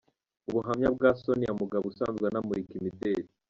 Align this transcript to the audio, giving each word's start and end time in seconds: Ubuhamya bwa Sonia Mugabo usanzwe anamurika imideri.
Ubuhamya 0.49 0.87
bwa 0.95 1.09
Sonia 1.21 1.51
Mugabo 1.61 1.85
usanzwe 1.91 2.23
anamurika 2.29 2.71
imideri. 2.79 3.25